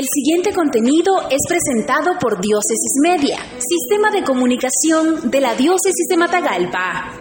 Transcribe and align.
El 0.00 0.06
siguiente 0.06 0.54
contenido 0.54 1.12
es 1.28 1.42
presentado 1.46 2.18
por 2.18 2.40
Diócesis 2.40 2.92
Media, 3.02 3.36
Sistema 3.58 4.10
de 4.10 4.24
Comunicación 4.24 5.30
de 5.30 5.42
la 5.42 5.54
Diócesis 5.54 6.06
de 6.08 6.16
Matagalpa. 6.16 7.20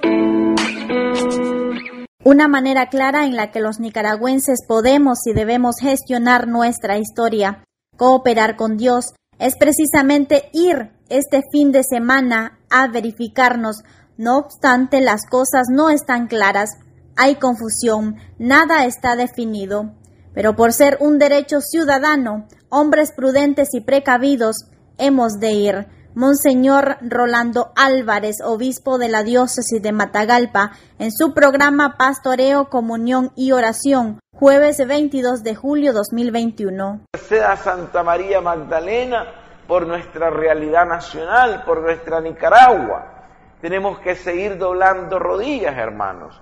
Una 2.23 2.47
manera 2.47 2.87
clara 2.87 3.25
en 3.25 3.35
la 3.35 3.51
que 3.51 3.59
los 3.59 3.81
nicaragüenses 3.81 4.59
podemos 4.65 5.27
y 5.27 5.33
debemos 5.33 5.75
gestionar 5.81 6.47
nuestra 6.47 6.97
historia, 6.97 7.65
cooperar 7.97 8.55
con 8.55 8.77
Dios, 8.77 9.13
es 9.39 9.55
precisamente 9.59 10.49
ir 10.53 10.93
este 11.09 11.41
fin 11.51 11.73
de 11.73 11.83
semana 11.83 12.59
a 12.69 12.87
verificarnos. 12.87 13.83
No 14.15 14.37
obstante, 14.37 15.01
las 15.01 15.25
cosas 15.29 15.67
no 15.69 15.89
están 15.89 16.27
claras, 16.27 16.69
hay 17.17 17.35
confusión, 17.35 18.15
nada 18.37 18.85
está 18.85 19.17
definido. 19.17 19.98
Pero 20.33 20.55
por 20.55 20.73
ser 20.73 20.97
un 20.99 21.17
derecho 21.17 21.61
ciudadano, 21.61 22.47
hombres 22.69 23.11
prudentes 23.11 23.69
y 23.73 23.81
precavidos, 23.81 24.65
hemos 24.97 25.39
de 25.39 25.51
ir. 25.51 25.87
Monseñor 26.15 26.97
Rolando 27.01 27.71
Álvarez, 27.75 28.37
obispo 28.43 28.97
de 28.97 29.09
la 29.09 29.23
diócesis 29.23 29.81
de 29.81 29.91
Matagalpa, 29.91 30.71
en 30.97 31.11
su 31.11 31.33
programa 31.33 31.97
Pastoreo, 31.97 32.69
Comunión 32.69 33.31
y 33.35 33.51
Oración, 33.51 34.19
jueves 34.33 34.85
22 34.85 35.43
de 35.43 35.55
julio 35.55 35.93
2021. 35.93 37.01
Sea 37.13 37.55
Santa 37.57 38.03
María 38.03 38.41
Magdalena 38.41 39.25
por 39.67 39.85
nuestra 39.85 40.29
realidad 40.29 40.87
nacional, 40.87 41.63
por 41.63 41.81
nuestra 41.81 42.19
Nicaragua. 42.19 43.27
Tenemos 43.61 43.99
que 43.99 44.15
seguir 44.15 44.57
doblando 44.57 45.19
rodillas, 45.19 45.77
hermanos 45.77 46.41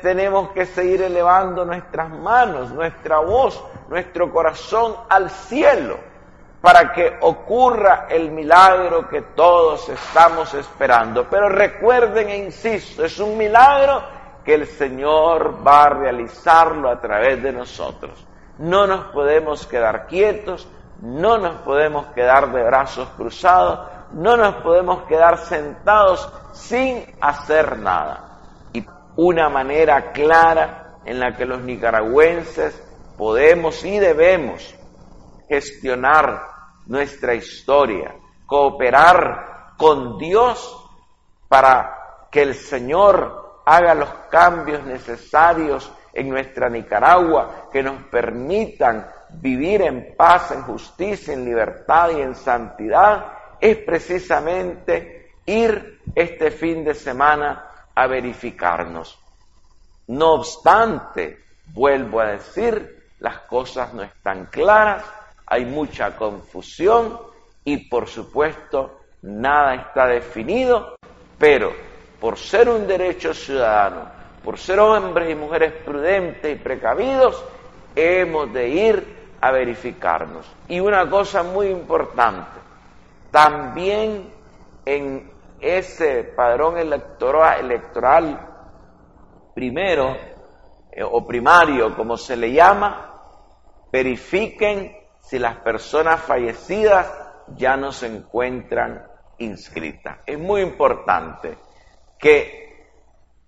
tenemos 0.00 0.50
que 0.50 0.64
seguir 0.66 1.02
elevando 1.02 1.64
nuestras 1.64 2.08
manos, 2.10 2.70
nuestra 2.70 3.18
voz, 3.18 3.62
nuestro 3.88 4.32
corazón 4.32 4.94
al 5.08 5.28
cielo 5.30 5.98
para 6.60 6.92
que 6.92 7.16
ocurra 7.20 8.06
el 8.08 8.30
milagro 8.30 9.08
que 9.08 9.22
todos 9.22 9.88
estamos 9.88 10.52
esperando. 10.54 11.26
Pero 11.28 11.48
recuerden 11.48 12.28
e 12.28 12.36
insisto, 12.38 13.04
es 13.04 13.18
un 13.18 13.36
milagro 13.36 14.02
que 14.44 14.54
el 14.54 14.66
Señor 14.66 15.66
va 15.66 15.84
a 15.84 15.90
realizarlo 15.90 16.90
a 16.90 17.00
través 17.00 17.42
de 17.42 17.52
nosotros. 17.52 18.26
No 18.58 18.86
nos 18.86 19.06
podemos 19.06 19.66
quedar 19.66 20.06
quietos, 20.06 20.68
no 21.00 21.38
nos 21.38 21.56
podemos 21.62 22.06
quedar 22.14 22.52
de 22.52 22.62
brazos 22.62 23.08
cruzados, 23.16 23.80
no 24.12 24.36
nos 24.36 24.56
podemos 24.56 25.04
quedar 25.04 25.38
sentados 25.38 26.30
sin 26.52 27.04
hacer 27.20 27.78
nada 27.78 28.29
una 29.22 29.50
manera 29.50 30.12
clara 30.12 31.00
en 31.04 31.20
la 31.20 31.36
que 31.36 31.44
los 31.44 31.60
nicaragüenses 31.60 32.82
podemos 33.18 33.84
y 33.84 33.98
debemos 33.98 34.74
gestionar 35.46 36.40
nuestra 36.86 37.34
historia, 37.34 38.14
cooperar 38.46 39.74
con 39.76 40.16
Dios 40.16 40.74
para 41.48 42.28
que 42.30 42.40
el 42.40 42.54
Señor 42.54 43.60
haga 43.66 43.94
los 43.94 44.08
cambios 44.30 44.84
necesarios 44.84 45.92
en 46.14 46.30
nuestra 46.30 46.70
Nicaragua 46.70 47.68
que 47.70 47.82
nos 47.82 48.04
permitan 48.04 49.06
vivir 49.28 49.82
en 49.82 50.16
paz, 50.16 50.50
en 50.52 50.62
justicia, 50.62 51.34
en 51.34 51.44
libertad 51.44 52.08
y 52.16 52.22
en 52.22 52.34
santidad, 52.34 53.34
es 53.60 53.76
precisamente 53.76 55.34
ir 55.44 56.00
este 56.14 56.50
fin 56.50 56.84
de 56.84 56.94
semana 56.94 57.69
a 57.94 58.06
verificarnos. 58.06 59.18
No 60.08 60.34
obstante, 60.34 61.44
vuelvo 61.66 62.20
a 62.20 62.32
decir, 62.32 63.08
las 63.20 63.40
cosas 63.40 63.92
no 63.94 64.02
están 64.02 64.46
claras, 64.46 65.04
hay 65.46 65.64
mucha 65.64 66.16
confusión 66.16 67.18
y 67.64 67.88
por 67.88 68.08
supuesto 68.08 69.00
nada 69.22 69.74
está 69.74 70.06
definido, 70.06 70.96
pero 71.38 71.72
por 72.20 72.38
ser 72.38 72.68
un 72.68 72.86
derecho 72.86 73.34
ciudadano, 73.34 74.10
por 74.44 74.58
ser 74.58 74.80
hombres 74.80 75.30
y 75.30 75.34
mujeres 75.34 75.72
prudentes 75.84 76.56
y 76.56 76.58
precavidos, 76.58 77.44
hemos 77.94 78.52
de 78.52 78.68
ir 78.68 79.20
a 79.40 79.50
verificarnos. 79.50 80.46
Y 80.68 80.80
una 80.80 81.08
cosa 81.08 81.42
muy 81.42 81.68
importante, 81.68 82.58
también 83.30 84.30
en 84.84 85.30
ese 85.60 86.24
padrón 86.24 86.78
electoral, 86.78 88.48
primero 89.54 90.16
eh, 90.92 91.02
o 91.02 91.26
primario, 91.26 91.96
como 91.96 92.16
se 92.16 92.36
le 92.36 92.52
llama, 92.52 93.14
verifiquen 93.92 94.96
si 95.20 95.38
las 95.38 95.56
personas 95.56 96.20
fallecidas 96.22 97.12
ya 97.56 97.76
no 97.76 97.92
se 97.92 98.06
encuentran 98.06 99.06
inscritas. 99.38 100.18
Es 100.26 100.38
muy 100.38 100.62
importante 100.62 101.56
que 102.18 102.88